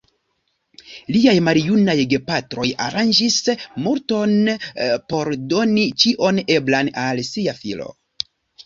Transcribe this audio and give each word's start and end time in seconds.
Liaj 1.15 1.35
maljunaj 1.47 1.95
gepatroj 2.13 2.65
aranĝis 2.87 3.37
multon 3.85 4.35
por 5.13 5.33
doni 5.55 5.87
ĉion 6.05 6.45
eblan 6.59 6.95
al 7.07 7.25
sia 7.33 7.61
filo. 7.65 7.93